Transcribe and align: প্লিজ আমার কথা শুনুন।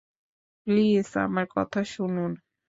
প্লিজ 0.67 1.07
আমার 1.17 1.45
কথা 1.55 1.81
শুনুন। 1.93 2.31